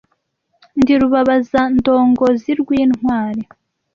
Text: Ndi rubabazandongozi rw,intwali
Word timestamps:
Ndi 0.79 0.93
rubabazandongozi 1.01 2.51
rw,intwali 2.61 3.43